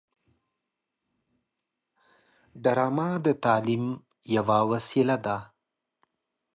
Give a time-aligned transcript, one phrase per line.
[2.63, 3.85] ډرامه د تعلیم
[4.35, 5.37] یوه وسیله ده